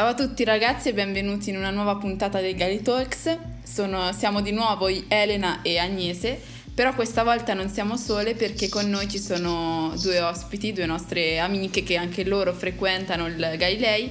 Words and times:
Ciao 0.00 0.08
a 0.08 0.14
tutti 0.14 0.44
ragazzi 0.44 0.88
e 0.88 0.94
benvenuti 0.94 1.50
in 1.50 1.58
una 1.58 1.68
nuova 1.68 1.96
puntata 1.96 2.40
dei 2.40 2.54
Gali 2.54 2.80
Talks. 2.80 3.36
Sono, 3.62 4.14
siamo 4.14 4.40
di 4.40 4.50
nuovo 4.50 4.88
Elena 4.88 5.60
e 5.60 5.76
Agnese, 5.76 6.40
però 6.74 6.94
questa 6.94 7.22
volta 7.22 7.52
non 7.52 7.68
siamo 7.68 7.98
sole 7.98 8.34
perché 8.34 8.70
con 8.70 8.88
noi 8.88 9.10
ci 9.10 9.18
sono 9.18 9.92
due 10.00 10.22
ospiti, 10.22 10.72
due 10.72 10.86
nostre 10.86 11.38
amiche 11.38 11.82
che 11.82 11.98
anche 11.98 12.24
loro 12.24 12.54
frequentano 12.54 13.26
il 13.26 13.36
Galilei 13.58 14.10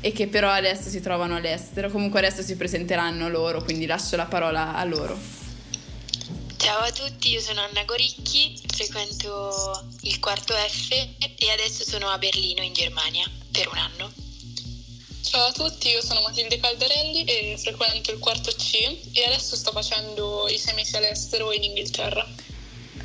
e 0.00 0.10
che 0.10 0.26
però 0.26 0.48
adesso 0.48 0.88
si 0.88 1.02
trovano 1.02 1.36
all'estero. 1.36 1.90
Comunque 1.90 2.20
adesso 2.20 2.40
si 2.40 2.56
presenteranno 2.56 3.28
loro, 3.28 3.62
quindi 3.62 3.84
lascio 3.84 4.16
la 4.16 4.24
parola 4.24 4.74
a 4.74 4.84
loro. 4.84 5.18
Ciao 6.56 6.78
a 6.78 6.90
tutti, 6.90 7.32
io 7.32 7.40
sono 7.40 7.60
Anna 7.60 7.84
Goricchi, 7.84 8.58
frequento 8.68 9.84
il 10.00 10.18
quarto 10.18 10.54
F 10.54 10.92
e 10.92 11.50
adesso 11.52 11.84
sono 11.84 12.08
a 12.08 12.16
Berlino 12.16 12.62
in 12.62 12.72
Germania 12.72 13.30
per 13.52 13.68
un 13.68 13.76
anno. 13.76 14.25
Ciao 15.28 15.48
a 15.48 15.52
tutti, 15.52 15.88
io 15.88 16.00
sono 16.02 16.22
Matilde 16.22 16.60
Caldarelli 16.60 17.24
e 17.24 17.58
frequento 17.58 18.12
il 18.12 18.20
quarto 18.20 18.52
C 18.52 18.74
e 19.12 19.24
adesso 19.24 19.56
sto 19.56 19.72
facendo 19.72 20.46
i 20.48 20.56
sei 20.56 20.74
mesi 20.74 20.96
all'estero 20.96 21.52
in 21.52 21.64
Inghilterra. 21.64 22.24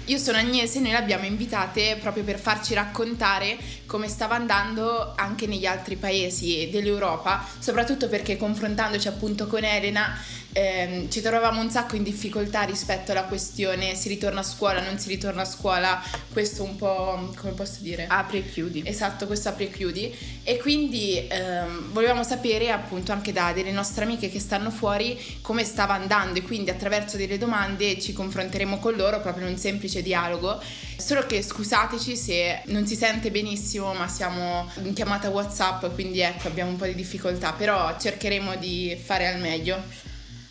Io 0.05 0.17
sono 0.19 0.37
Agnese 0.37 0.77
e 0.77 0.81
noi 0.81 0.91
le 0.91 0.97
abbiamo 0.97 1.25
invitate 1.25 1.97
proprio 1.99 2.23
per 2.23 2.39
farci 2.39 2.75
raccontare 2.75 3.57
come 3.91 4.07
stava 4.07 4.35
andando 4.35 5.11
anche 5.17 5.47
negli 5.47 5.65
altri 5.65 5.97
paesi 5.97 6.69
dell'Europa, 6.71 7.45
soprattutto 7.59 8.07
perché 8.07 8.37
confrontandoci 8.37 9.09
appunto 9.09 9.47
con 9.47 9.65
Elena 9.65 10.17
ehm, 10.53 11.09
ci 11.09 11.19
trovavamo 11.19 11.59
un 11.59 11.69
sacco 11.69 11.97
in 11.97 12.03
difficoltà 12.03 12.61
rispetto 12.61 13.11
alla 13.11 13.23
questione 13.23 13.95
si 13.95 14.07
ritorna 14.07 14.39
a 14.39 14.43
scuola, 14.43 14.81
non 14.81 14.97
si 14.97 15.09
ritorna 15.09 15.41
a 15.41 15.45
scuola, 15.45 16.01
questo 16.31 16.63
un 16.63 16.77
po' 16.77 17.33
come 17.35 17.51
posso 17.51 17.79
dire? 17.81 18.05
Apri 18.07 18.37
e 18.37 18.49
chiudi. 18.49 18.83
Esatto, 18.85 19.27
questo 19.27 19.49
apri 19.49 19.65
e 19.65 19.71
chiudi 19.71 20.15
e 20.43 20.57
quindi 20.57 21.27
ehm, 21.27 21.91
volevamo 21.91 22.23
sapere 22.23 22.71
appunto 22.71 23.11
anche 23.11 23.33
da 23.33 23.51
delle 23.51 23.71
nostre 23.71 24.05
amiche 24.05 24.29
che 24.29 24.39
stanno 24.39 24.71
fuori 24.71 25.19
come 25.41 25.65
stava 25.65 25.95
andando 25.95 26.39
e 26.39 26.43
quindi 26.43 26.69
attraverso 26.69 27.17
delle 27.17 27.37
domande 27.37 27.99
ci 27.99 28.13
confronteremo 28.13 28.79
con 28.79 28.95
loro 28.95 29.19
proprio 29.19 29.45
in 29.45 29.51
un 29.51 29.57
semplice 29.57 30.01
dialogo. 30.01 30.61
Solo 31.01 31.25
che 31.25 31.41
scusateci 31.41 32.15
se 32.15 32.61
non 32.65 32.85
si 32.85 32.95
sente 32.95 33.31
benissimo, 33.31 33.91
ma 33.93 34.07
siamo 34.07 34.69
in 34.83 34.93
chiamata 34.93 35.29
WhatsApp, 35.29 35.87
quindi 35.95 36.19
ecco, 36.19 36.47
abbiamo 36.47 36.69
un 36.69 36.77
po' 36.77 36.85
di 36.85 36.93
difficoltà, 36.93 37.53
però 37.53 37.97
cercheremo 37.99 38.55
di 38.57 38.95
fare 39.03 39.27
al 39.27 39.39
meglio. 39.39 39.81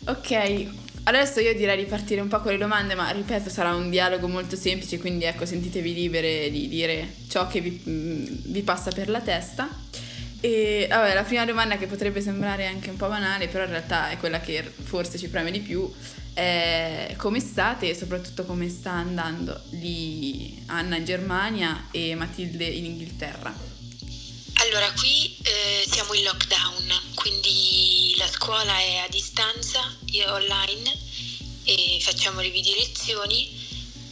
Ok, 0.07 0.67
adesso 1.03 1.39
io 1.39 1.55
direi 1.55 1.77
di 1.77 1.85
partire 1.85 2.19
un 2.19 2.27
po' 2.27 2.41
con 2.41 2.51
le 2.51 2.57
domande, 2.57 2.95
ma 2.95 3.09
ripeto, 3.11 3.49
sarà 3.49 3.73
un 3.73 3.89
dialogo 3.89 4.27
molto 4.27 4.57
semplice, 4.57 4.99
quindi 4.99 5.23
ecco, 5.23 5.45
sentitevi 5.45 5.93
libere 5.93 6.51
di 6.51 6.67
dire 6.67 7.13
ciò 7.29 7.47
che 7.47 7.61
vi, 7.61 7.81
mm, 7.87 8.25
vi 8.47 8.61
passa 8.61 8.91
per 8.91 9.07
la 9.09 9.21
testa. 9.21 9.69
E 10.41 10.87
vabbè, 10.89 11.13
la 11.13 11.23
prima 11.23 11.45
domanda 11.45 11.77
che 11.77 11.85
potrebbe 11.87 12.19
sembrare 12.19 12.65
anche 12.65 12.89
un 12.89 12.97
po' 12.97 13.07
banale, 13.07 13.47
però 13.47 13.63
in 13.63 13.69
realtà 13.69 14.09
è 14.09 14.17
quella 14.17 14.41
che 14.41 14.63
forse 14.63 15.17
ci 15.17 15.29
preme 15.29 15.51
di 15.51 15.59
più, 15.61 15.89
è 16.33 17.13
come 17.17 17.39
state 17.39 17.89
e 17.89 17.95
soprattutto 17.95 18.45
come 18.45 18.69
sta 18.69 18.91
andando 18.91 19.61
lì 19.71 20.63
Anna 20.67 20.97
in 20.97 21.05
Germania 21.05 21.87
e 21.91 22.15
Matilde 22.15 22.65
in 22.65 22.85
Inghilterra. 22.85 23.53
Allora, 24.53 24.91
qui 24.93 25.35
eh, 25.41 25.85
siamo 25.89 26.13
in 26.13 26.23
lockdown, 26.23 26.93
quindi 27.15 28.13
la 28.17 28.27
scuola 28.27 28.77
è 28.77 28.97
a 28.97 29.07
distanza, 29.09 29.79
io 30.11 30.31
online 30.31 30.95
e 31.63 31.99
facciamo 32.01 32.41
le 32.41 32.49
video 32.51 32.75
lezioni 32.75 33.49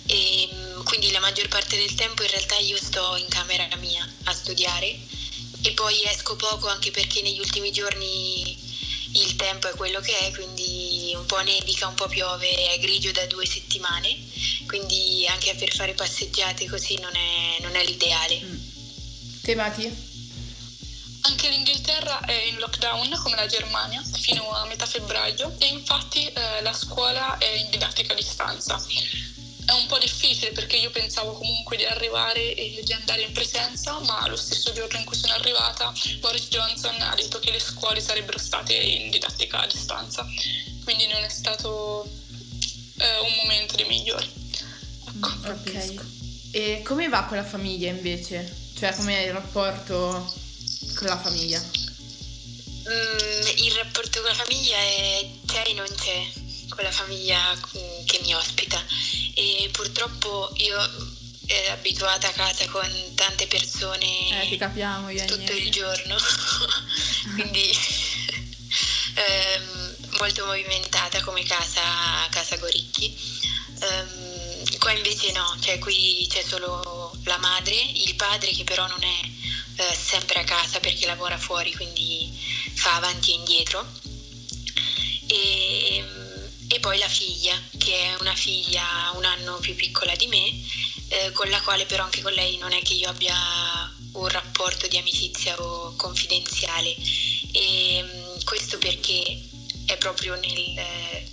e 0.08 0.50
mm, 0.52 0.84
quindi 0.84 1.12
la 1.12 1.20
maggior 1.20 1.48
parte 1.50 1.78
del 1.78 1.94
tempo 1.94 2.24
in 2.24 2.30
realtà 2.30 2.58
io 2.58 2.78
sto 2.78 3.16
in 3.16 3.28
camera 3.28 3.68
mia 3.76 4.08
a 4.24 4.34
studiare 4.34 4.98
e 5.62 5.72
poi 5.74 6.04
esco 6.06 6.36
poco 6.36 6.68
anche 6.68 6.90
perché 6.90 7.22
negli 7.22 7.40
ultimi 7.40 7.72
giorni 7.72 8.58
il 9.14 9.36
tempo 9.36 9.68
è 9.68 9.76
quello 9.76 10.00
che 10.00 10.18
è, 10.18 10.32
quindi 10.32 10.99
un 11.16 11.26
po' 11.26 11.40
nevica, 11.42 11.88
un 11.88 11.96
po' 11.96 12.08
piove, 12.08 12.72
è 12.72 12.80
grigio 12.80 13.12
da 13.12 13.26
due 13.26 13.46
settimane, 13.46 14.18
quindi 14.66 15.26
anche 15.28 15.56
per 15.56 15.74
fare 15.74 15.94
passeggiate 15.94 16.68
così 16.68 17.00
non 17.00 17.16
è, 17.16 17.62
non 17.62 17.76
è 17.76 17.84
l'ideale. 17.86 18.42
Mm. 18.42 18.58
Te 19.42 19.56
Mati? 19.56 20.08
Anche 21.22 21.50
l'Inghilterra 21.50 22.22
è 22.22 22.44
in 22.44 22.58
lockdown 22.60 23.20
come 23.22 23.36
la 23.36 23.46
Germania 23.46 24.02
fino 24.02 24.50
a 24.52 24.66
metà 24.66 24.86
febbraio 24.86 25.54
e 25.60 25.66
infatti 25.68 26.26
eh, 26.26 26.62
la 26.62 26.74
scuola 26.74 27.38
è 27.38 27.46
in 27.46 27.70
didattica 27.70 28.14
a 28.14 28.16
distanza. 28.16 28.82
È 29.70 29.72
un 29.72 29.86
po' 29.86 30.00
difficile 30.00 30.52
perché 30.52 30.78
io 30.78 30.90
pensavo 30.90 31.34
comunque 31.34 31.78
di 31.78 31.86
arrivare 31.86 32.56
e 32.56 32.82
di 32.84 32.92
andare 32.92 33.22
in 33.22 33.32
presenza, 33.34 34.00
ma 34.00 34.28
lo 34.28 34.36
stesso 34.36 34.74
giorno 34.74 34.98
in 34.98 35.06
cui 35.06 35.16
sono 35.16 35.34
arrivata 35.34 35.94
Boris 36.20 36.48
Johnson 36.48 37.00
ha 37.00 37.14
detto 37.14 37.38
che 37.38 37.52
le 37.52 37.60
scuole 37.60 38.02
sarebbero 38.02 38.40
state 38.40 38.74
in 38.74 39.12
didattica 39.12 39.62
a 39.62 39.68
distanza, 39.68 40.26
quindi 40.84 41.06
non 41.06 41.24
è 41.24 41.30
stato 41.30 42.04
eh, 42.98 43.20
un 43.20 43.32
momento 43.44 43.76
dei 43.76 43.86
migliori. 43.86 44.28
Ecco. 45.06 45.50
Ok. 45.50 45.96
E 46.50 46.82
come 46.84 47.08
va 47.08 47.26
con 47.26 47.38
la 47.38 47.46
famiglia 47.46 47.92
invece? 47.92 48.52
Cioè, 48.76 48.96
com'è 48.96 49.20
il 49.20 49.34
rapporto 49.34 50.34
con 50.96 51.08
la 51.08 51.20
famiglia? 51.20 51.62
Mm, 51.62 53.48
il 53.58 53.74
rapporto 53.74 54.20
con 54.22 54.30
la 54.30 54.44
famiglia 54.44 54.78
è 54.78 55.30
c'è 55.46 55.64
e 55.68 55.74
non 55.74 55.86
c'è 55.96 56.28
con 56.70 56.84
la 56.84 56.92
famiglia 56.92 57.54
mm, 57.54 58.06
che 58.06 58.20
mi 58.24 58.34
ospita 58.34 58.84
e 59.40 59.70
purtroppo 59.72 60.52
io 60.58 60.78
ero 60.78 61.18
eh, 61.48 61.70
abituata 61.70 62.28
a 62.28 62.32
casa 62.32 62.68
con 62.68 62.92
tante 63.16 63.48
persone 63.48 64.52
eh, 64.52 64.58
capiamo, 64.58 65.10
tutto 65.26 65.54
il 65.54 65.72
giorno. 65.72 66.16
Quindi 67.34 67.72
ehm, 69.16 69.96
molto 70.18 70.46
movimentata 70.46 71.22
come 71.22 71.44
casa, 71.44 71.82
casa 72.30 72.58
Goricchi. 72.58 73.16
Ehm, 73.80 74.78
qua 74.78 74.92
invece 74.92 75.32
no 75.32 75.58
cioè 75.62 75.80
qui 75.80 76.28
c'è 76.30 76.44
solo 76.46 77.16
la 77.24 77.38
madre 77.38 77.74
il 77.76 78.14
padre 78.16 78.52
che 78.52 78.66
però 78.66 78.86
non 78.88 79.02
è 79.02 79.20
eh, 79.82 79.96
sempre 79.96 80.42
a 80.42 80.44
casa 80.44 80.82
perché 80.82 81.06
lavora 81.06 81.38
fuori, 81.38 81.74
quindi 81.74 82.30
fa 82.74 82.96
avanti 82.96 83.32
e 83.32 83.36
indietro. 83.36 83.88
E, 85.28 86.29
e, 86.80 86.82
poi 86.82 86.98
la 86.98 87.10
figlia, 87.10 87.62
che 87.78 87.94
è 87.94 88.16
una 88.22 88.34
figlia 88.34 89.12
un 89.16 89.26
anno 89.26 89.58
più 89.60 89.76
piccola 89.76 90.16
di 90.16 90.28
me, 90.28 90.50
eh, 91.10 91.32
con 91.34 91.50
la 91.50 91.62
quale 91.62 91.86
però 91.86 92.06
anche 92.06 92.22
con 92.22 92.32
lei 92.32 92.58
non 92.58 92.72
è 92.72 92.82
che 92.82 92.94
io 92.94 93.10
abbia 93.10 93.36
un 94.14 94.28
rapporto 94.30 94.88
di 94.88 94.98
amicizia 94.98 95.62
o 95.62 95.94
confidenziale. 95.96 96.96
E 97.52 98.06
questo 98.46 98.78
perché 98.78 99.42
è 99.86 99.98
proprio 99.98 100.36
nel 100.36 101.28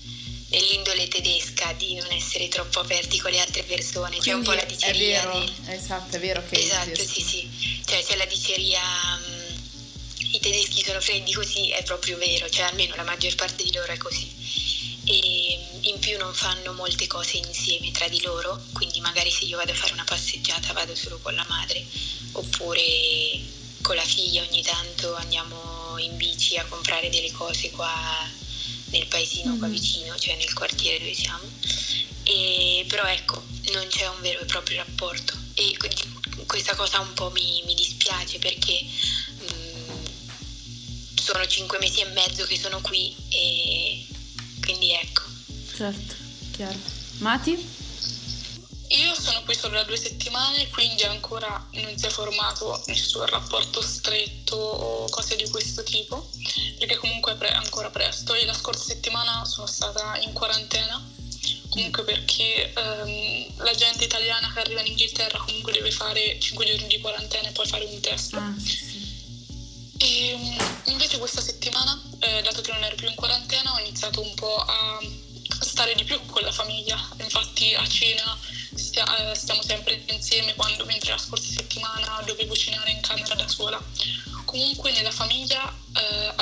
nell'indole 0.48 1.08
tedesca 1.08 1.72
di 1.72 1.94
non 1.94 2.10
essere 2.12 2.46
troppo 2.48 2.78
aperti 2.78 3.18
con 3.18 3.32
le 3.32 3.40
altre 3.40 3.64
persone, 3.64 4.18
c'è 4.18 4.32
un 4.32 4.44
po' 4.44 4.52
la 4.52 4.64
diceria. 4.64 5.20
È 5.20 5.26
vero, 5.26 5.44
di... 5.44 5.52
esatto, 5.72 6.16
è 6.16 6.20
vero 6.20 6.42
che... 6.48 6.60
Esatto, 6.60 6.94
sì, 6.94 7.20
sì, 7.20 7.82
cioè 7.84 8.02
c'è 8.02 8.16
la 8.16 8.26
diceria, 8.26 8.80
um, 8.80 9.60
i 10.30 10.38
tedeschi 10.38 10.84
sono 10.84 11.00
freddi 11.00 11.32
così, 11.32 11.70
è 11.70 11.82
proprio 11.82 12.16
vero, 12.16 12.48
cioè 12.48 12.66
almeno 12.66 12.94
la 12.94 13.02
maggior 13.02 13.34
parte 13.34 13.64
di 13.64 13.72
loro 13.72 13.92
è 13.92 13.96
così. 13.98 14.34
E 15.08 15.58
in 15.82 15.98
più 16.00 16.18
non 16.18 16.34
fanno 16.34 16.72
molte 16.72 17.06
cose 17.06 17.36
insieme 17.36 17.92
tra 17.92 18.08
di 18.08 18.20
loro, 18.22 18.60
quindi 18.72 19.00
magari 19.00 19.30
se 19.30 19.44
io 19.44 19.56
vado 19.56 19.72
a 19.72 19.74
fare 19.74 19.92
una 19.92 20.04
passeggiata 20.04 20.72
vado 20.72 20.94
solo 20.94 21.18
con 21.22 21.34
la 21.34 21.46
madre, 21.48 21.84
oppure 22.32 23.40
con 23.82 23.94
la 23.94 24.04
figlia 24.04 24.42
ogni 24.42 24.62
tanto 24.62 25.14
andiamo 25.14 25.96
in 25.98 26.16
bici 26.16 26.56
a 26.56 26.64
comprare 26.64 27.08
delle 27.08 27.30
cose 27.30 27.70
qua 27.70 28.28
nel 28.90 29.06
paesino 29.06 29.50
mm-hmm. 29.50 29.58
qua 29.58 29.68
vicino, 29.68 30.18
cioè 30.18 30.36
nel 30.36 30.52
quartiere 30.52 30.98
dove 30.98 31.14
siamo. 31.14 31.44
E, 32.24 32.84
però 32.88 33.04
ecco, 33.04 33.42
non 33.72 33.86
c'è 33.88 34.08
un 34.08 34.20
vero 34.20 34.40
e 34.40 34.44
proprio 34.46 34.78
rapporto 34.78 35.34
e 35.54 35.76
questa 36.46 36.74
cosa 36.74 37.00
un 37.00 37.12
po' 37.14 37.30
mi, 37.30 37.62
mi 37.64 37.74
dispiace 37.74 38.38
perché 38.38 38.82
mh, 38.82 39.44
mm, 39.44 40.06
sono 41.22 41.46
cinque 41.46 41.78
mesi 41.78 42.00
e 42.00 42.06
mezzo 42.06 42.44
che 42.44 42.58
sono 42.58 42.80
qui 42.80 43.14
e. 43.28 44.06
Certo, 45.76 46.14
chiaro. 46.52 46.78
Mati? 47.18 47.52
Io 48.88 49.14
sono 49.14 49.42
qui 49.44 49.54
solo 49.54 49.74
da 49.74 49.82
due 49.82 49.98
settimane, 49.98 50.70
quindi 50.70 51.02
ancora 51.02 51.68
non 51.72 51.98
si 51.98 52.06
è 52.06 52.08
formato 52.08 52.82
nessun 52.86 53.26
rapporto 53.26 53.82
stretto 53.82 54.56
o 54.56 55.08
cose 55.10 55.36
di 55.36 55.46
questo 55.50 55.82
tipo, 55.82 56.30
perché 56.78 56.96
comunque 56.96 57.32
è 57.32 57.36
pre- 57.36 57.52
ancora 57.52 57.90
presto. 57.90 58.34
Io 58.34 58.46
la 58.46 58.54
scorsa 58.54 58.84
settimana 58.84 59.44
sono 59.44 59.66
stata 59.66 60.16
in 60.20 60.32
quarantena, 60.32 61.04
comunque 61.68 62.04
perché 62.04 62.72
ehm, 62.72 63.56
la 63.58 63.74
gente 63.74 64.04
italiana 64.04 64.50
che 64.54 64.60
arriva 64.60 64.80
in 64.80 64.86
Inghilterra 64.86 65.38
comunque 65.40 65.72
deve 65.72 65.90
fare 65.90 66.40
5 66.40 66.64
giorni 66.64 66.86
di 66.86 67.00
quarantena 67.00 67.48
e 67.48 67.52
poi 67.52 67.66
fare 67.66 67.84
un 67.84 68.00
test. 68.00 68.32
Ah, 68.32 68.54
sì. 68.58 68.94
E 69.98 70.56
invece 70.84 71.18
questa 71.18 71.42
settimana, 71.42 72.00
eh, 72.20 72.40
dato 72.40 72.62
che 72.62 72.72
non 72.72 72.82
ero 72.82 72.94
più 72.94 73.08
in 73.08 73.14
quarantena, 73.14 73.74
ho 73.74 73.78
iniziato 73.80 74.22
un 74.22 74.34
po' 74.34 74.56
a 74.56 75.00
stare 75.76 75.94
di 75.94 76.04
più 76.04 76.18
con 76.24 76.40
la 76.40 76.52
famiglia. 76.52 76.98
Infatti 77.20 77.74
a 77.74 77.86
cena 77.86 78.38
stia, 78.74 79.04
eh, 79.30 79.34
stiamo 79.34 79.60
sempre 79.60 80.02
insieme 80.08 80.54
quando 80.54 80.86
mentre 80.86 81.10
la 81.10 81.18
scorsa 81.18 81.52
settimana 81.52 82.22
dovevo 82.24 82.56
cenare 82.56 82.92
in 82.92 83.00
camera 83.02 83.34
da 83.34 83.46
sola. 83.46 83.78
comunque 84.46 84.90
nella 84.92 85.10
famiglia 85.10 85.60
eh, 85.94 86.32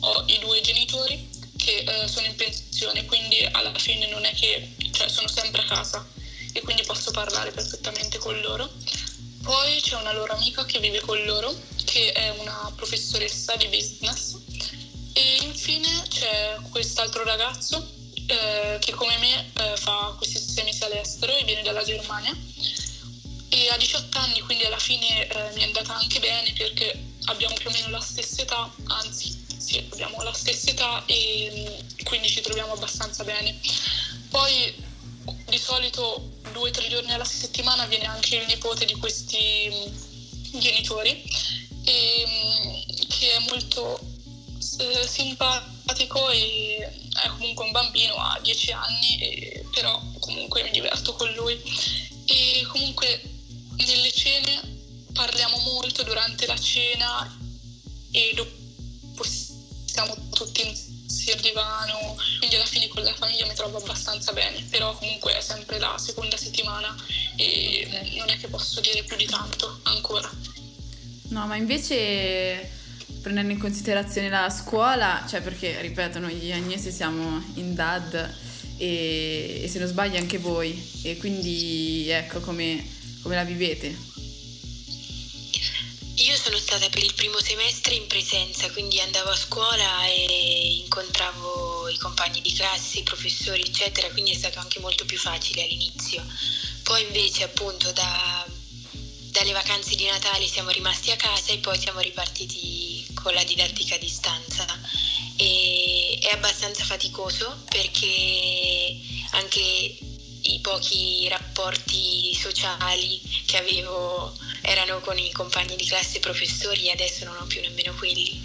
ho 0.00 0.24
i 0.26 0.38
due 0.40 0.60
genitori 0.60 1.28
che 1.56 1.84
eh, 1.86 2.08
sono 2.08 2.26
in 2.26 2.34
pensione, 2.34 3.04
quindi 3.04 3.44
alla 3.52 3.72
fine 3.78 4.08
non 4.08 4.24
è 4.24 4.34
che 4.34 4.74
cioè, 4.90 5.08
sono 5.08 5.28
sempre 5.28 5.60
a 5.60 5.66
casa 5.66 6.04
e 6.52 6.60
quindi 6.62 6.82
posso 6.82 7.12
parlare 7.12 7.52
perfettamente 7.52 8.18
con 8.18 8.40
loro. 8.40 8.68
Poi 9.44 9.80
c'è 9.80 9.94
una 9.94 10.12
loro 10.12 10.32
amica 10.32 10.64
che 10.64 10.80
vive 10.80 10.98
con 11.00 11.22
loro, 11.24 11.54
che 11.84 12.10
è 12.10 12.30
una 12.30 12.72
professoressa 12.74 13.54
di 13.54 13.68
business. 13.68 14.36
E 15.12 15.36
infine 15.42 16.02
c'è 16.08 16.56
quest'altro 16.70 17.22
ragazzo 17.24 17.89
eh, 18.30 18.78
che 18.78 18.92
come 18.92 19.16
me 19.18 19.50
eh, 19.52 19.76
fa 19.76 20.14
questi 20.16 20.38
sei 20.38 20.64
mesi 20.64 20.84
all'estero 20.84 21.34
e 21.36 21.44
viene 21.44 21.62
dalla 21.62 21.82
Germania. 21.82 22.34
E 23.48 23.68
ha 23.68 23.76
18 23.76 24.18
anni, 24.18 24.40
quindi 24.40 24.64
alla 24.64 24.78
fine 24.78 25.26
eh, 25.26 25.50
mi 25.54 25.62
è 25.62 25.64
andata 25.64 25.96
anche 25.96 26.20
bene 26.20 26.52
perché 26.52 27.08
abbiamo 27.24 27.54
più 27.54 27.68
o 27.68 27.72
meno 27.72 27.90
la 27.90 28.00
stessa 28.00 28.42
età, 28.42 28.72
anzi 28.86 29.36
sì, 29.58 29.84
abbiamo 29.90 30.22
la 30.22 30.32
stessa 30.32 30.70
età 30.70 31.04
e 31.06 31.50
mm, 31.52 32.04
quindi 32.04 32.28
ci 32.28 32.40
troviamo 32.40 32.72
abbastanza 32.74 33.24
bene. 33.24 33.58
Poi 34.28 34.74
di 35.48 35.58
solito 35.58 36.30
due 36.52 36.68
o 36.68 36.72
tre 36.72 36.88
giorni 36.88 37.12
alla 37.12 37.24
settimana 37.24 37.86
viene 37.86 38.06
anche 38.06 38.36
il 38.36 38.46
nipote 38.46 38.84
di 38.84 38.94
questi 38.94 39.68
mm, 39.68 40.58
genitori 40.60 41.22
e, 41.84 42.24
mm, 42.26 43.08
che 43.08 43.32
è 43.32 43.38
molto 43.48 43.98
eh, 44.78 45.06
simpatico 45.06 46.30
e 46.30 47.08
è 47.22 47.28
comunque 47.28 47.64
un 47.64 47.70
bambino, 47.72 48.14
ha 48.14 48.38
10 48.42 48.72
anni, 48.72 49.18
e, 49.20 49.64
però 49.72 50.00
comunque 50.18 50.62
mi 50.62 50.70
diverto 50.70 51.14
con 51.14 51.30
lui. 51.32 51.60
E 52.26 52.66
comunque 52.68 53.22
nelle 53.76 54.12
cene 54.12 54.60
parliamo 55.12 55.58
molto 55.58 56.02
durante 56.02 56.46
la 56.46 56.58
cena 56.58 57.38
e 58.12 58.32
dopo 58.34 59.24
siamo 59.24 60.14
tutti 60.30 60.66
insieme 60.66 61.00
sul 61.10 61.40
divano, 61.40 62.16
quindi 62.38 62.56
alla 62.56 62.64
fine 62.64 62.88
con 62.88 63.02
la 63.02 63.14
famiglia 63.14 63.46
mi 63.46 63.54
trovo 63.54 63.78
abbastanza 63.78 64.32
bene, 64.32 64.62
però 64.70 64.94
comunque 64.96 65.36
è 65.36 65.40
sempre 65.40 65.78
la 65.78 65.96
seconda 65.98 66.36
settimana 66.36 66.94
e 67.36 68.14
non 68.16 68.28
è 68.28 68.38
che 68.38 68.48
posso 68.48 68.80
dire 68.80 69.02
più 69.02 69.16
di 69.16 69.26
tanto 69.26 69.80
ancora. 69.84 70.30
No, 71.28 71.46
ma 71.46 71.56
invece 71.56 72.78
prendendo 73.20 73.52
in 73.52 73.58
considerazione 73.58 74.28
la 74.28 74.48
scuola, 74.50 75.24
cioè 75.28 75.42
perché 75.42 75.80
ripeto, 75.80 76.18
noi 76.18 76.52
Agnese 76.52 76.90
siamo 76.90 77.42
in 77.54 77.74
DAD 77.74 78.34
e, 78.76 79.60
e 79.62 79.68
se 79.68 79.78
non 79.78 79.88
sbaglio 79.88 80.18
anche 80.18 80.38
voi, 80.38 80.82
e 81.02 81.16
quindi 81.18 82.08
ecco 82.08 82.40
come, 82.40 82.84
come 83.22 83.34
la 83.34 83.44
vivete. 83.44 84.08
Io 86.20 86.36
sono 86.36 86.58
stata 86.58 86.86
per 86.90 87.02
il 87.02 87.14
primo 87.14 87.40
semestre 87.40 87.94
in 87.94 88.06
presenza, 88.06 88.70
quindi 88.72 89.00
andavo 89.00 89.30
a 89.30 89.36
scuola 89.36 90.06
e 90.06 90.82
incontravo 90.84 91.88
i 91.88 91.96
compagni 91.96 92.42
di 92.42 92.52
classe, 92.52 92.98
i 92.98 93.02
professori, 93.02 93.62
eccetera, 93.62 94.10
quindi 94.10 94.32
è 94.32 94.36
stato 94.36 94.58
anche 94.58 94.80
molto 94.80 95.06
più 95.06 95.16
facile 95.16 95.62
all'inizio. 95.62 96.22
Poi 96.82 97.02
invece 97.04 97.44
appunto 97.44 97.90
da, 97.92 98.46
dalle 99.30 99.52
vacanze 99.52 99.94
di 99.96 100.04
Natale 100.04 100.46
siamo 100.46 100.70
rimasti 100.70 101.10
a 101.10 101.16
casa 101.16 101.52
e 101.52 101.58
poi 101.58 101.78
siamo 101.78 102.00
ripartiti 102.00 102.89
con 103.22 103.34
la 103.34 103.44
didattica 103.44 103.94
a 103.94 103.98
distanza. 103.98 104.66
E 105.36 106.18
è 106.20 106.34
abbastanza 106.34 106.84
faticoso 106.84 107.62
perché 107.68 108.98
anche 109.30 109.98
i 110.42 110.58
pochi 110.60 111.28
rapporti 111.28 112.34
sociali 112.34 113.20
che 113.46 113.58
avevo 113.58 114.34
erano 114.62 115.00
con 115.00 115.18
i 115.18 115.30
compagni 115.32 115.76
di 115.76 115.86
classe 115.86 116.20
professori 116.20 116.86
e 116.86 116.92
adesso 116.92 117.24
non 117.24 117.36
ho 117.38 117.46
più 117.46 117.60
nemmeno 117.60 117.94
quelli. 117.94 118.40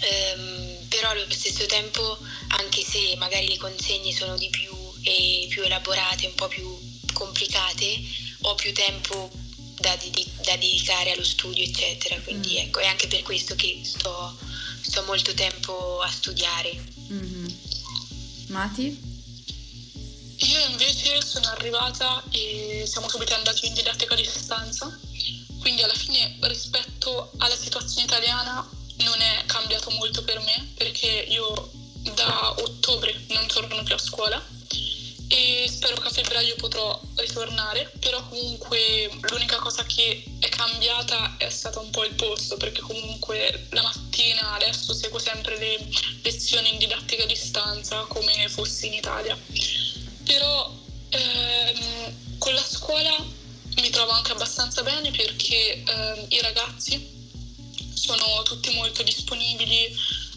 Um, 0.00 0.88
però 0.88 1.10
allo 1.10 1.24
stesso 1.28 1.66
tempo, 1.66 2.18
anche 2.48 2.82
se 2.82 3.14
magari 3.16 3.48
le 3.48 3.58
consegne 3.58 4.12
sono 4.12 4.36
di 4.36 4.48
più 4.48 4.72
e 5.02 5.46
più 5.48 5.62
elaborate, 5.62 6.26
un 6.26 6.34
po' 6.34 6.48
più 6.48 6.78
complicate, 7.12 8.00
ho 8.42 8.54
più 8.54 8.72
tempo 8.72 9.30
da, 9.80 9.96
di- 9.96 10.32
da 10.42 10.56
dedicare 10.56 11.12
allo 11.12 11.24
studio, 11.24 11.64
eccetera. 11.64 12.20
Quindi 12.20 12.54
mm. 12.54 12.58
ecco, 12.58 12.78
è 12.78 12.86
anche 12.86 13.08
per 13.08 13.22
questo 13.22 13.54
che 13.54 13.80
sto, 13.82 14.36
sto 14.80 15.02
molto 15.04 15.34
tempo 15.34 16.00
a 16.00 16.10
studiare. 16.10 16.82
Mm-hmm. 17.12 17.46
Mati? 18.48 19.08
Io 20.42 20.66
invece 20.68 21.20
sono 21.22 21.46
arrivata 21.48 22.22
e 22.30 22.84
siamo 22.86 23.08
subito 23.08 23.34
andati 23.34 23.66
in 23.66 23.74
didattica 23.74 24.14
di 24.14 24.22
distanza, 24.22 24.98
quindi 25.60 25.82
alla 25.82 25.94
fine 25.94 26.36
rispetto 26.40 27.32
alla 27.36 27.56
situazione 27.56 28.06
italiana 28.06 28.66
non 28.98 29.20
è 29.20 29.42
cambiato 29.46 29.90
molto 29.90 30.22
per 30.24 30.40
me 30.40 30.72
perché 30.74 31.06
io 31.06 31.70
da 32.14 32.54
ottobre 32.58 33.24
non 33.28 33.46
torno 33.48 33.82
più 33.82 33.94
a 33.94 33.98
scuola 33.98 34.42
spero 35.68 35.96
che 35.96 36.08
a 36.08 36.10
febbraio 36.10 36.54
potrò 36.56 36.98
ritornare, 37.16 37.90
però 37.98 38.22
comunque 38.28 39.08
l'unica 39.30 39.56
cosa 39.56 39.84
che 39.84 40.22
è 40.38 40.48
cambiata 40.48 41.36
è 41.36 41.48
stato 41.48 41.80
un 41.80 41.90
po' 41.90 42.04
il 42.04 42.14
posto, 42.14 42.56
perché 42.56 42.80
comunque 42.80 43.66
la 43.70 43.82
mattina 43.82 44.54
adesso 44.54 44.92
seguo 44.94 45.18
sempre 45.18 45.58
le 45.58 45.88
lezioni 46.22 46.72
in 46.72 46.78
didattica 46.78 47.22
a 47.22 47.26
distanza 47.26 48.04
come 48.08 48.48
fossi 48.48 48.86
in 48.86 48.94
Italia. 48.94 49.38
Però 50.24 50.72
ehm, 51.10 52.38
con 52.38 52.54
la 52.54 52.64
scuola 52.64 53.14
mi 53.76 53.90
trovo 53.90 54.12
anche 54.12 54.32
abbastanza 54.32 54.82
bene 54.82 55.10
perché 55.10 55.82
ehm, 55.82 56.26
i 56.28 56.40
ragazzi 56.40 57.18
sono 57.94 58.42
tutti 58.42 58.70
molto 58.74 59.02
disponibili, 59.02 59.88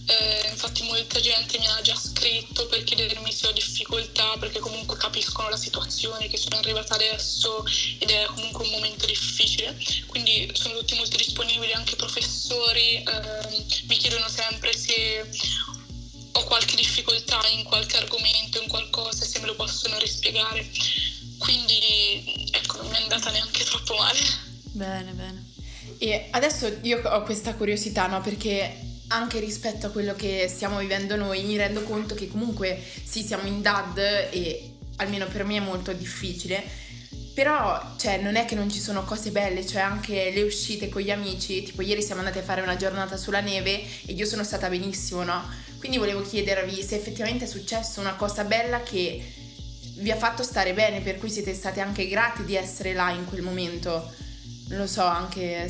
eh, 0.06 0.50
infatti 0.50 0.84
molta 0.84 1.20
gente 1.20 1.58
mi 1.60 1.68
ha 1.68 1.80
già 1.82 1.96
scritto 1.96 2.66
per 2.68 2.84
chiedermi 2.84 3.32
se 3.32 3.48
ho 3.48 3.52
difficoltà 3.52 4.36
perché 4.38 4.60
comunque 4.60 4.98
capiscono 4.98 5.50
la 5.50 5.58
situazione 5.58 6.28
che 6.28 6.38
sono 6.38 6.58
arrivata 6.58 6.96
adesso 6.96 7.64
ed 8.00 8.10
è 8.10 8.26
comunque 8.26 8.66
un 8.66 8.72
momento 8.72 9.06
difficile, 9.06 9.78
quindi 10.08 10.50
sono 10.54 10.78
tutti 10.80 10.96
molto 10.96 11.16
disponibili, 11.16 11.72
anche 11.72 11.96
professori 11.96 12.96
ehm, 12.98 13.66
mi 13.88 13.98
chiedono 13.98 14.28
sempre 14.28 14.76
se 14.76 15.30
ho 16.36 16.44
qualche 16.46 16.76
difficoltà 16.76 17.40
in 17.50 17.64
qualche 17.64 17.98
argomento, 17.98 18.62
in 18.62 18.68
qualcosa, 18.68 19.24
se 19.24 19.40
me 19.40 19.46
lo 19.46 19.56
possono 19.56 19.98
rispiegare. 20.00 20.68
Quindi 21.38 22.50
ecco, 22.52 22.82
non 22.82 22.92
mi 22.92 22.98
è 22.98 23.02
andata 23.02 23.30
neanche 23.30 23.64
troppo 23.64 23.96
male. 23.96 24.20
Bene, 24.72 25.12
bene. 25.12 25.52
E 26.00 26.28
adesso 26.32 26.80
io 26.82 27.02
ho 27.04 27.22
questa 27.24 27.54
curiosità, 27.54 28.08
no? 28.08 28.22
Perché 28.22 28.93
anche 29.08 29.40
rispetto 29.40 29.88
a 29.88 29.90
quello 29.90 30.16
che 30.16 30.48
stiamo 30.48 30.80
vivendo 30.80 31.16
noi 31.16 31.44
mi 31.44 31.58
rendo 31.58 31.84
conto 31.84 32.16
che 32.16 32.28
comunque 32.28 32.82
sì, 33.04 33.22
siamo 33.22 33.48
in 33.48 33.62
DAD 33.62 33.98
e 34.32 34.72
almeno 34.98 35.28
per 35.28 35.44
me 35.44 35.58
è 35.58 35.60
molto 35.60 35.92
difficile, 35.94 36.64
però 37.34 37.96
cioè, 37.98 38.22
non 38.22 38.36
è 38.36 38.46
che 38.46 38.56
non 38.56 38.72
ci 38.72 38.80
sono 38.80 39.04
cose 39.04 39.32
belle, 39.32 39.66
cioè 39.66 39.82
anche 39.82 40.32
le 40.34 40.44
uscite 40.44 40.90
con 40.90 41.02
gli 41.02 41.12
amici, 41.12 41.64
tipo 41.64 41.82
ieri 41.82 42.02
siamo 42.02 42.22
andati 42.22 42.40
a 42.40 42.44
fare 42.44 42.62
una 42.62 42.76
giornata 42.76 43.18
sulla 43.18 43.42
neve 43.42 43.82
e 44.06 44.14
io 44.14 44.26
sono 44.26 44.44
stata 44.44 44.70
benissimo, 44.70 45.24
no? 45.24 45.44
Quindi 45.80 45.98
volevo 45.98 46.22
chiedervi 46.22 46.82
se 46.82 46.96
effettivamente 46.96 47.46
è 47.46 47.48
successo 47.48 48.00
una 48.00 48.16
cosa 48.16 48.44
bella 48.44 48.84
che 48.84 49.34
vi 49.98 50.12
ha 50.12 50.16
fatto 50.16 50.44
stare 50.44 50.74
bene, 50.74 51.02
per 51.02 51.18
cui 51.18 51.30
siete 51.30 51.54
stati 51.54 51.80
anche 51.80 52.08
grati 52.08 52.46
di 52.46 52.56
essere 52.56 52.94
là 52.94 53.12
in 53.12 53.26
quel 53.26 53.42
momento. 53.42 54.12
Non 54.70 54.80
lo 54.80 54.88
so, 54.88 55.04
anche 55.04 55.70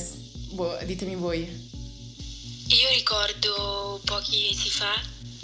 boh, 0.51 0.77
ditemi 0.83 1.15
voi. 1.15 1.71
Io 2.74 2.89
ricordo 2.89 4.01
pochi 4.03 4.48
mesi 4.50 4.72
fa, 4.72 5.00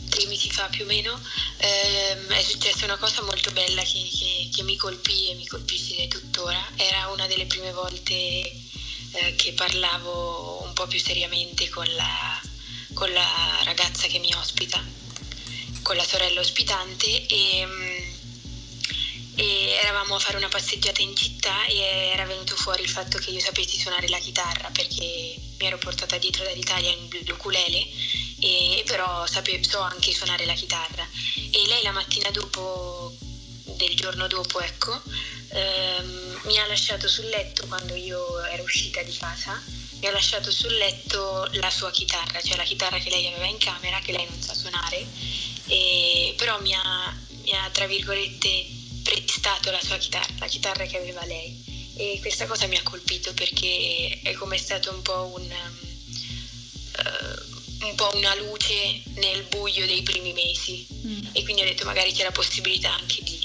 tre 0.10 0.26
mesi 0.26 0.50
fa 0.50 0.66
più 0.66 0.84
o 0.84 0.88
meno, 0.88 1.22
ehm, 1.58 2.26
è 2.26 2.42
successa 2.42 2.86
una 2.86 2.98
cosa 2.98 3.22
molto 3.22 3.52
bella 3.52 3.84
che, 3.84 4.10
che, 4.10 4.50
che 4.52 4.64
mi 4.64 4.76
colpì 4.76 5.30
e 5.30 5.36
mi 5.36 5.46
colpisce 5.46 6.08
tuttora. 6.08 6.60
Era 6.76 7.08
una 7.10 7.28
delle 7.28 7.46
prime 7.46 7.72
volte 7.72 8.14
eh, 8.14 9.36
che 9.36 9.54
parlavo 9.54 10.64
un 10.64 10.74
po' 10.74 10.88
più 10.88 11.00
seriamente 11.00 11.70
con 11.70 11.86
la 11.94 12.42
con 12.94 13.14
la 13.14 13.62
ragazza 13.64 14.08
che 14.08 14.18
mi 14.18 14.34
ospita, 14.34 14.84
con 15.84 15.96
la 15.96 16.04
sorella 16.04 16.40
ospitante 16.40 17.28
e, 17.28 17.68
e, 19.36 19.70
eravamo 19.84 20.16
a 20.16 20.20
fare 20.20 20.38
una 20.38 20.48
passeggiata 20.48 21.02
in 21.04 21.16
città 21.16 21.66
e 21.66 21.78
era 22.12 22.26
venuto 22.26 22.56
fuori 22.56 22.82
il 22.82 22.90
fatto 22.90 23.20
che 23.20 23.30
io 23.30 23.40
sapessi 23.40 23.80
suonare 23.80 24.10
la 24.10 24.18
chitarra 24.18 24.70
perché 24.72 25.36
mi 25.60 25.68
ero 25.68 25.78
portata 25.78 26.18
dietro 26.18 26.44
dall'Italia 26.46 26.90
in 26.92 27.10
ukulele 27.32 27.86
e 28.40 28.84
però 28.86 29.26
sapevo, 29.28 29.68
so 29.68 29.80
anche 29.80 30.14
suonare 30.14 30.46
la 30.46 30.54
chitarra 30.54 31.08
e 31.52 31.68
lei 31.68 31.84
la 31.84 31.92
mattina 31.92 32.32
dopo 32.32 33.14
del 33.76 33.96
giorno 33.96 34.28
dopo 34.28 34.60
ecco 34.62 35.02
ehm, 35.50 36.42
mi 36.46 36.58
ha 36.58 36.66
lasciato 36.68 37.08
sul 37.08 37.26
letto 37.26 37.68
quando 37.68 37.94
io 37.96 38.44
ero 38.46 38.64
uscita 38.64 39.02
di 39.04 39.16
casa 39.16 39.62
mi 40.00 40.08
ha 40.08 40.12
lasciato 40.12 40.50
sul 40.50 40.74
letto 40.76 41.50
la 41.54 41.70
sua 41.70 41.92
chitarra, 41.92 42.42
cioè 42.42 42.56
la 42.56 42.64
chitarra 42.64 43.00
che 43.00 43.10
lei 43.10 43.28
aveva 43.28 43.46
in 43.46 43.58
camera, 43.58 44.00
che 44.00 44.14
lei 44.14 44.26
non 44.30 44.42
sa 44.42 44.54
suonare, 44.54 45.06
e, 45.68 46.34
però 46.38 46.60
mi 46.62 46.74
ha, 46.74 47.14
mi 47.44 47.52
ha, 47.52 47.70
tra 47.70 47.86
virgolette, 47.86 48.66
prestato 49.04 49.72
la 49.72 49.82
sua 49.82 49.98
chitarra, 49.98 50.34
la 50.40 50.48
chitarra 50.48 50.86
che 50.86 50.98
aveva 50.98 51.26
lei. 51.26 51.69
E 52.02 52.18
questa 52.22 52.46
cosa 52.48 52.66
mi 52.68 52.78
ha 52.78 52.84
colpito 52.84 53.34
perché 53.34 54.20
è 54.24 54.32
come 54.36 54.58
stato 54.58 54.90
un 54.94 55.02
po' 55.02 55.34
un, 55.36 55.52
eh, 55.52 55.72
un 57.86 57.94
po' 57.96 58.10
una 58.16 58.34
luce 58.36 59.02
nel 59.16 59.44
buio 59.50 59.86
dei 59.86 60.02
primi 60.02 60.32
mesi 60.32 60.88
Mm. 61.06 61.28
e 61.34 61.44
quindi 61.44 61.62
ho 61.62 61.66
detto 61.66 61.84
magari 61.86 62.12
c'è 62.14 62.24
la 62.24 62.32
possibilità 62.32 62.94
anche 62.94 63.22
di, 63.24 63.40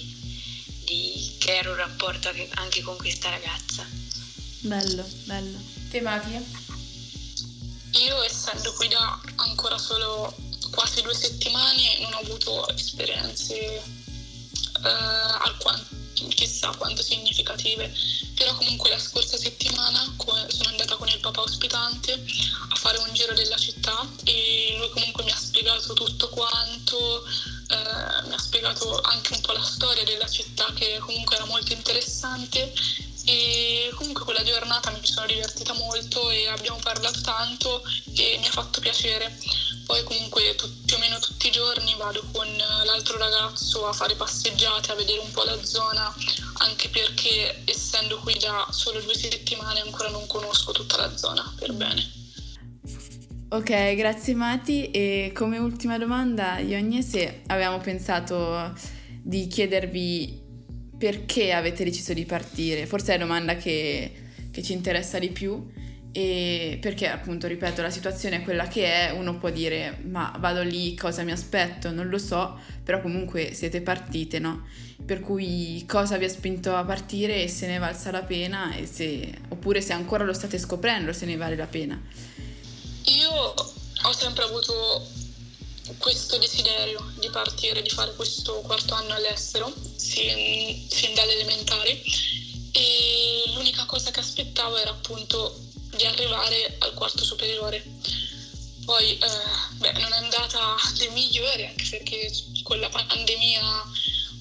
di 0.85 1.35
creare 1.39 1.69
un 1.69 1.77
rapporto 1.77 2.31
anche- 2.55 2.83
con 2.83 2.97
questa 2.97 3.31
ragazza. 3.31 3.85
Bello, 4.61 5.05
bello. 5.25 5.59
Te 5.91 6.01
Mati? 6.01 6.33
Io 8.05 8.23
essendo 8.23 8.73
qui 8.75 8.87
da 8.89 9.21
ancora 9.37 9.79
solo 9.79 10.35
quasi 10.71 11.03
due 11.03 11.15
settimane 11.15 11.99
non 12.01 12.13
ho 12.15 12.19
avuto 12.19 12.69
esperienze 12.71 13.55
eh, 13.55 13.83
alquanto, 14.83 15.95
chissà 16.35 16.73
quanto 16.77 17.03
significative, 17.03 17.93
però 18.35 18.55
comunque 18.55 18.91
la 18.91 18.99
scorsa 18.99 19.37
settimana 19.37 20.15
sono 20.49 20.69
andata 20.69 20.97
con 20.97 21.09
il 21.09 21.21
papà 21.21 21.43
ospitante 21.43 22.13
a 22.13 22.75
fare 22.77 22.99
un 22.99 23.13
giro 23.13 23.35
della 23.35 23.57
città 23.57 24.07
e 24.25 24.75
lui 24.79 24.89
comunque 24.91 25.25
mi 25.25 25.31
ha 25.31 25.37
spiegato 25.37 25.93
tutto 25.93 26.29
quanto, 26.29 27.25
eh, 27.25 28.27
mi 28.27 28.35
ha 28.35 28.39
spiegato 28.39 29.01
anche 29.03 29.35
un 29.35 29.41
po' 29.41 29.53
la 29.53 29.63
storia 29.63 30.05
della 30.05 30.29
città 30.29 30.73
che 30.75 30.99
comunque 31.01 31.37
era 31.37 31.45
molto 31.45 31.73
interessante 31.73 32.73
e 33.27 33.91
comunque 33.95 34.25
quella 34.25 34.43
giornata 34.43 34.91
mi 34.91 35.07
sono 35.07 35.27
divertita 35.27 35.73
molto 35.73 36.31
e 36.31 36.47
abbiamo 36.49 36.79
parlato 36.83 37.21
tanto 37.23 37.83
e 38.15 38.37
mi 38.39 38.47
ha 38.47 38.51
fatto 38.51 38.81
piacere. 38.81 39.37
Poi 39.95 40.03
comunque 40.03 40.57
tu- 40.57 40.69
più 40.85 40.97
o 40.97 40.99
meno 40.99 41.21
tutti 41.21 41.47
i 41.47 41.53
giorni 41.53 41.95
vado 41.97 42.21
con 42.33 42.49
l'altro 42.85 43.17
ragazzo 43.17 43.87
a 43.87 43.93
fare 43.93 44.17
passeggiate, 44.17 44.91
a 44.91 44.97
vedere 44.97 45.21
un 45.21 45.31
po' 45.31 45.45
la 45.45 45.57
zona, 45.63 46.13
anche 46.55 46.89
perché 46.89 47.63
essendo 47.65 48.19
qui 48.19 48.37
da 48.41 48.67
solo 48.71 49.01
due 49.01 49.15
settimane 49.15 49.79
ancora 49.83 50.09
non 50.09 50.27
conosco 50.27 50.73
tutta 50.73 50.97
la 50.97 51.17
zona 51.17 51.55
per 51.57 51.75
bene. 51.75 52.11
Ok, 53.51 53.95
grazie 53.95 54.35
Mati. 54.35 54.91
E 54.91 55.31
come 55.33 55.59
ultima 55.59 55.97
domanda, 55.97 56.59
Iogne, 56.59 57.01
se 57.01 57.43
avevamo 57.47 57.79
pensato 57.79 58.73
di 59.23 59.47
chiedervi 59.47 60.43
perché 60.99 61.53
avete 61.53 61.85
deciso 61.85 62.13
di 62.15 62.25
partire. 62.25 62.87
Forse 62.87 63.15
è 63.15 63.19
la 63.19 63.27
domanda 63.27 63.55
che, 63.55 64.13
che 64.51 64.61
ci 64.61 64.73
interessa 64.73 65.21
di 65.21 65.31
più. 65.31 65.65
E 66.17 66.79
perché 66.81 67.09
appunto, 67.09 67.49
ripeto, 67.49 67.83
la 67.83 67.91
situazione 67.91 68.37
è 68.37 68.43
quella 68.43 68.69
che 68.69 69.09
è, 69.09 69.11
uno 69.11 69.37
può 69.37 69.51
dire 69.51 69.99
ma 70.05 70.33
vado 70.39 70.63
lì, 70.63 70.95
cosa 70.95 71.25
mi 71.25 71.33
aspetto? 71.33 71.91
Non 71.91 72.09
lo 72.09 72.19
so, 72.19 72.57
però 72.85 73.01
comunque 73.01 73.53
siete 73.53 73.81
partite, 73.81 74.39
no? 74.39 74.69
Per 75.05 75.19
cui 75.19 75.85
cosa 75.89 76.17
vi 76.17 76.27
ha 76.27 76.29
spinto 76.29 76.73
a 76.77 76.85
partire 76.85 77.43
e 77.43 77.49
se 77.49 77.67
ne 77.67 77.79
valsa 77.79 78.13
la 78.13 78.23
pena 78.23 78.73
se, 78.85 79.29
oppure 79.49 79.81
se 79.81 79.93
ancora 79.93 80.23
lo 80.23 80.33
state 80.33 80.57
scoprendo 80.57 81.13
se 81.13 81.27
ne 81.27 81.35
vale 81.35 81.57
la 81.57 81.67
pena. 81.67 82.01
Io 83.07 83.31
ho 83.31 84.13
sempre 84.13 84.45
avuto 84.45 85.05
questo 85.99 86.39
desiderio 86.39 87.13
di 87.19 87.29
partire, 87.29 87.83
di 87.83 87.91
fare 87.91 88.15
questo 88.15 88.61
quarto 88.61 88.95
anno 88.95 89.15
all'estero, 89.15 89.75
sin, 89.97 90.87
sin 90.89 91.13
dalle 91.15 91.35
elementari, 91.35 92.01
e 92.71 93.53
l'unica 93.55 93.85
cosa 93.87 94.13
che 94.13 94.21
aspettavo 94.21 94.77
era 94.77 94.91
appunto 94.91 95.73
di 95.97 96.05
arrivare 96.05 96.77
al 96.79 96.95
quarto 96.95 97.25
superiore. 97.25 97.83
Poi 98.85 99.19
eh, 99.19 99.29
beh, 99.79 99.93
non 99.93 100.13
è 100.13 100.17
andata 100.17 100.77
del 100.99 101.11
migliore, 101.13 101.69
anche 101.69 101.89
perché 101.89 102.31
con 102.63 102.79
la 102.79 102.89
pandemia 102.89 103.63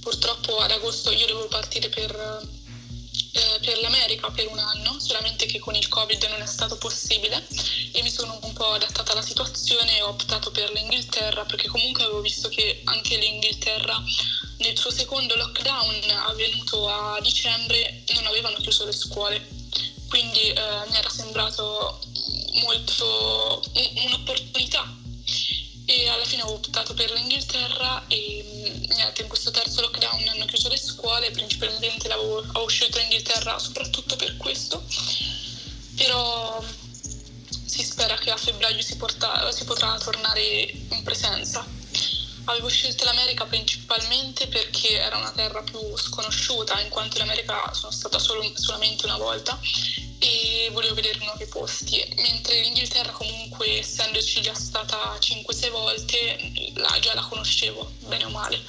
purtroppo 0.02 0.58
ad 0.58 0.72
agosto 0.72 1.12
io 1.12 1.26
dovevo 1.26 1.48
partire 1.48 1.88
per, 1.88 2.12
eh, 2.12 3.60
per 3.62 3.80
l'America 3.80 4.30
per 4.32 4.48
un 4.50 4.60
anno, 4.60 5.00
solamente 5.00 5.46
che 5.46 5.60
con 5.60 5.76
il 5.76 5.88
Covid 5.88 6.22
non 6.26 6.42
è 6.42 6.46
stato 6.46 6.78
possibile 6.78 7.48
e 7.94 8.02
mi 8.02 8.12
sono 8.12 8.38
un 8.42 8.54
po' 8.54 8.72
adattata 8.74 9.14
alla 9.14 9.22
situazione 9.22 9.98
e 9.98 10.02
ho 10.02 10.10
optato 10.10 10.52
per 10.52 10.72
l'Inghilterra 10.72 11.46
perché 11.46 11.70
comunque 11.70 12.04
avevo 12.04 12.20
visto 12.20 12.50
che 12.50 12.82
anche 12.84 13.18
l'Inghilterra 13.18 14.04
nel 14.58 14.78
suo 14.78 14.92
secondo 14.92 15.36
lockdown 15.36 16.10
avvenuto 16.28 16.88
a 16.90 17.20
dicembre 17.22 18.04
non 18.14 18.26
avevano 18.28 18.58
chiuso 18.58 18.86
le 18.86 18.92
scuole. 18.92 19.63
Quindi 20.14 20.50
eh, 20.50 20.86
mi 20.92 20.96
era 20.96 21.10
sembrato 21.10 21.98
molto 22.62 23.64
un- 23.74 24.04
un'opportunità 24.06 24.86
e 25.88 26.08
alla 26.08 26.24
fine 26.24 26.44
ho 26.44 26.54
optato 26.54 26.94
per 26.94 27.10
l'Inghilterra 27.10 28.06
e 28.10 28.44
mh, 28.44 28.94
niente, 28.94 29.24
in 29.24 29.28
questo 29.28 29.50
terzo 29.50 29.82
lockdown 29.82 30.28
hanno 30.28 30.46
chiuso 30.46 30.70
le 30.70 30.78
scuole, 30.78 31.32
principalmente 31.32 32.14
ho 32.14 32.68
scelto 32.68 33.00
l'Inghilterra 33.00 33.58
soprattutto 33.58 34.16
per 34.16 34.38
questo, 34.38 34.84
però 35.96 36.64
si 37.66 37.82
spera 37.84 38.14
che 38.16 38.30
a 38.30 38.38
febbraio 38.38 38.84
si, 38.84 38.96
porta- 38.98 39.52
si 39.52 39.64
potrà 39.64 39.98
tornare 39.98 40.42
in 40.92 41.02
presenza. 41.02 41.66
Avevo 42.46 42.68
scelto 42.68 43.06
l'America 43.06 43.46
principalmente 43.46 44.48
perché 44.48 45.00
era 45.00 45.18
una 45.18 45.32
terra 45.32 45.62
più 45.62 45.80
sconosciuta, 45.96 46.80
in 46.82 46.90
quanto 46.90 47.18
in 47.18 47.24
America 47.24 47.74
sono 47.74 47.92
stata 47.92 48.20
solo- 48.20 48.52
solamente 48.56 49.06
una 49.06 49.18
volta 49.18 49.58
e 50.20 50.70
volevo 50.72 50.96
vedere 50.96 51.20
nuovi 51.20 51.46
posti, 51.46 52.04
mentre 52.18 52.62
l'Inghilterra 52.62 53.12
comunque 53.12 53.80
essendoci 53.80 54.42
già 54.42 54.54
stata 54.54 55.18
5-6 55.20 55.72
volte 55.72 56.52
la, 56.76 56.98
già 57.00 57.14
la 57.14 57.24
conoscevo 57.24 57.92
bene 58.08 58.26
o 58.26 58.30
male, 58.30 58.62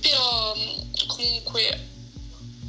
però 0.00 0.54
comunque 1.06 1.88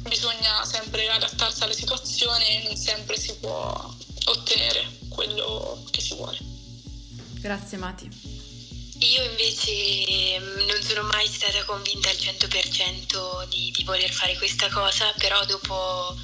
bisogna 0.02 0.64
sempre 0.64 1.08
adattarsi 1.08 1.62
alle 1.62 1.74
situazioni 1.74 2.44
e 2.46 2.62
non 2.64 2.76
sempre 2.76 3.18
si 3.18 3.34
può 3.36 3.94
ottenere 4.24 4.98
quello 5.08 5.84
che 5.90 6.00
si 6.00 6.14
vuole. 6.14 6.38
Grazie 7.40 7.78
Mati. 7.78 8.29
Io 9.02 9.22
invece 9.22 10.38
mm, 10.38 10.66
non 10.66 10.82
sono 10.82 11.02
mai 11.04 11.26
stata 11.26 11.64
convinta 11.64 12.10
al 12.10 12.16
100% 12.16 13.48
di, 13.48 13.70
di 13.70 13.82
voler 13.84 14.10
fare 14.12 14.36
questa 14.36 14.68
cosa, 14.68 15.10
però 15.16 15.42
dopo 15.46 16.14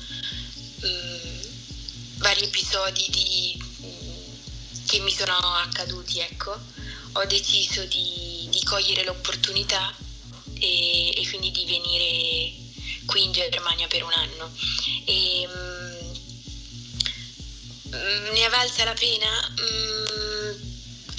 mm, 0.85 1.41
vari 2.19 2.45
episodi 2.45 3.07
di- 3.09 3.65
mm, 3.81 4.87
che 4.87 5.01
mi 5.01 5.11
sono 5.11 5.33
accaduti, 5.33 6.21
ecco, 6.21 6.55
ho 7.13 7.25
deciso 7.25 7.83
di, 7.87 8.47
di 8.51 8.63
cogliere 8.65 9.05
l'opportunità 9.05 9.95
e, 10.59 11.19
e 11.19 11.29
quindi 11.31 11.51
di 11.53 11.65
venire 11.65 12.53
qui 13.07 13.25
in 13.25 13.33
Germania 13.33 13.87
per 13.87 14.03
un 14.03 14.13
anno. 14.13 14.53
E, 15.07 15.49
mm, 15.49 15.97
ne 18.35 18.45
è 18.45 18.49
valsa 18.51 18.85
la 18.85 18.93
pena? 18.93 19.55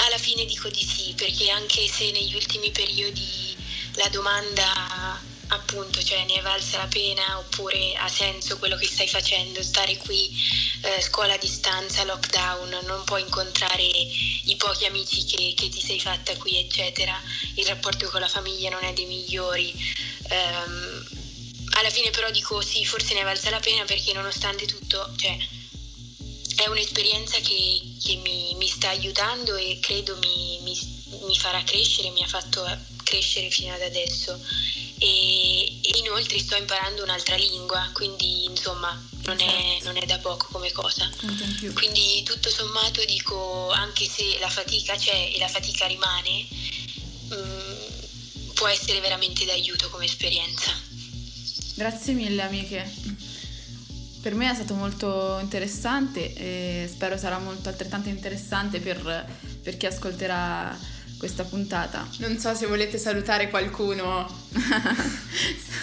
Alla 0.07 0.17
fine 0.17 0.45
dico 0.45 0.69
di 0.69 0.81
sì, 0.81 1.13
perché 1.15 1.49
anche 1.49 1.85
se 1.85 2.11
negli 2.11 2.33
ultimi 2.33 2.71
periodi 2.71 3.57
la 3.95 4.07
domanda 4.07 5.19
appunto, 5.47 6.01
cioè 6.01 6.23
ne 6.23 6.35
è 6.35 6.41
valsa 6.41 6.77
la 6.77 6.87
pena 6.87 7.39
oppure 7.39 7.93
ha 7.97 8.07
senso 8.07 8.57
quello 8.57 8.77
che 8.77 8.85
stai 8.85 9.09
facendo, 9.09 9.61
stare 9.61 9.97
qui, 9.97 10.29
eh, 10.83 11.01
scuola 11.01 11.33
a 11.33 11.37
distanza, 11.37 12.05
lockdown, 12.05 12.85
non 12.85 13.03
puoi 13.03 13.21
incontrare 13.21 13.83
i 13.83 14.55
pochi 14.57 14.85
amici 14.85 15.25
che, 15.25 15.53
che 15.53 15.67
ti 15.67 15.81
sei 15.81 15.99
fatta 15.99 16.37
qui, 16.37 16.57
eccetera, 16.57 17.21
il 17.55 17.65
rapporto 17.65 18.07
con 18.07 18.21
la 18.21 18.29
famiglia 18.29 18.69
non 18.69 18.83
è 18.85 18.93
dei 18.93 19.05
migliori. 19.07 19.73
Ehm, 20.29 21.07
alla 21.71 21.89
fine 21.89 22.11
però 22.11 22.31
dico 22.31 22.61
sì, 22.61 22.85
forse 22.85 23.13
ne 23.13 23.21
è 23.21 23.23
valsa 23.25 23.49
la 23.49 23.59
pena 23.59 23.83
perché 23.83 24.13
nonostante 24.13 24.65
tutto, 24.65 25.13
cioè, 25.17 25.37
è 26.57 26.67
un'esperienza 26.67 27.37
che, 27.39 27.81
che 28.03 28.15
mi, 28.17 28.55
mi 28.55 28.67
sta 28.67 28.89
aiutando 28.89 29.55
e 29.55 29.77
credo 29.79 30.17
mi, 30.17 30.59
mi- 30.63 30.95
mi 31.25 31.37
farà 31.37 31.63
crescere, 31.63 32.09
mi 32.09 32.23
ha 32.23 32.27
fatto 32.27 32.65
crescere 33.03 33.49
fino 33.49 33.73
ad 33.73 33.81
adesso. 33.81 34.39
E, 34.99 35.67
e 35.81 35.97
inoltre 35.99 36.39
sto 36.39 36.55
imparando 36.55 37.03
un'altra 37.03 37.35
lingua, 37.35 37.87
quindi 37.93 38.45
insomma 38.45 38.99
non 39.25 39.39
è, 39.39 39.79
non 39.83 39.97
è 39.97 40.05
da 40.05 40.17
poco 40.17 40.47
come 40.51 40.71
cosa. 40.71 41.09
Quindi 41.73 42.23
tutto 42.23 42.49
sommato 42.49 43.05
dico, 43.05 43.69
anche 43.69 44.07
se 44.07 44.37
la 44.39 44.49
fatica 44.49 44.95
c'è 44.95 45.31
e 45.33 45.37
la 45.37 45.47
fatica 45.47 45.85
rimane, 45.85 46.47
mm, 47.33 48.53
può 48.55 48.67
essere 48.67 48.99
veramente 48.99 49.45
d'aiuto 49.45 49.89
come 49.89 50.05
esperienza. 50.05 50.73
Grazie 51.75 52.13
mille 52.13 52.41
amiche. 52.41 52.91
Per 54.21 54.33
me 54.35 54.51
è 54.51 54.55
stato 54.55 54.73
molto 54.73 55.37
interessante 55.41 56.33
e 56.33 56.89
spero 56.91 57.17
sarà 57.17 57.37
molto 57.37 57.69
altrettanto 57.69 58.09
interessante 58.09 58.79
per, 58.79 59.25
per 59.63 59.77
chi 59.77 59.85
ascolterà 59.85 60.77
questa 61.17 61.43
puntata. 61.43 62.07
Non 62.17 62.37
so 62.37 62.53
se 62.53 62.65
volete 62.67 62.97
salutare 62.97 63.49
qualcuno. 63.49 64.27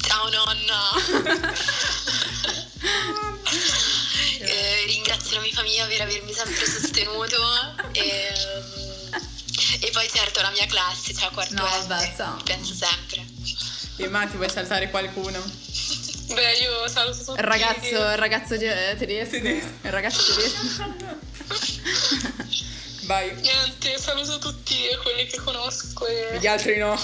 Ciao 0.00 0.28
nonna! 0.30 0.80
Eh, 4.40 4.84
ringrazio 4.86 5.36
la 5.36 5.42
mia 5.42 5.52
famiglia 5.52 5.86
per 5.86 6.00
avermi 6.02 6.32
sempre 6.32 6.64
sostenuto 6.64 7.36
e, 7.92 8.32
e 9.80 9.90
poi 9.90 10.08
certo 10.08 10.40
la 10.40 10.50
mia 10.50 10.66
classe, 10.66 11.12
cioè 11.12 11.30
quarto 11.30 11.54
No, 11.54 11.62
vabbè, 11.62 12.14
penso 12.44 12.72
sempre. 12.74 13.26
E 13.96 14.08
Mati, 14.08 14.36
vuoi 14.36 14.48
salutare 14.48 14.90
qualcuno? 14.90 15.57
Beh, 16.34 16.52
io 16.54 16.88
saluto 16.88 17.24
tutti. 17.24 17.40
Il 17.40 17.46
ragazzo, 17.46 17.88
il 17.88 18.16
ragazzo 18.16 18.56
tedesco. 18.56 19.30
Tedesco. 19.30 19.66
Il 19.82 19.90
ragazzo 19.90 20.34
tedesco. 20.34 20.96
Vai. 23.06 23.34
Niente, 23.40 23.98
saluto 23.98 24.38
tutti 24.38 24.76
quelli 25.02 25.26
che 25.26 25.38
conosco 25.38 26.06
e... 26.06 26.38
Gli 26.38 26.46
altri 26.46 26.76
no. 26.76 26.94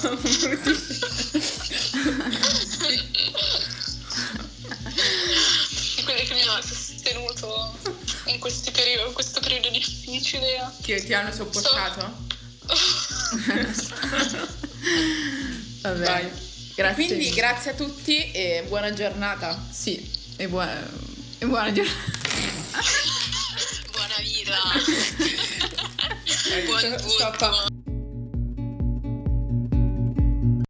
quelli 6.05 6.25
che 6.25 6.35
mi 6.35 6.43
hanno 6.43 6.61
sostenuto 6.61 7.79
in, 8.27 8.39
questi 8.39 8.71
periodi, 8.71 9.09
in 9.09 9.15
questo 9.15 9.41
periodo 9.41 9.71
difficile. 9.71 10.71
che 10.83 11.03
ti 11.03 11.15
hanno 11.15 11.33
sopportato? 11.33 12.13
Vabbè. 15.81 16.05
Vai. 16.05 16.44
Grazie. 16.75 17.07
Quindi 17.07 17.31
grazie 17.31 17.71
a 17.71 17.75
tutti 17.75 18.31
e 18.33 18.65
buona 18.69 18.93
giornata. 18.93 19.59
Sì, 19.71 20.11
e 20.37 20.49
buona, 20.49 20.77
e 21.39 21.47
buona 21.47 21.73
giornata. 21.73 22.13
Buona 23.93 24.15
vita. 24.21 24.57
Buon 26.67 26.79
sto- 26.79 26.99
sto 27.09 27.31
tutto. 27.31 27.37
qua. 27.39 27.67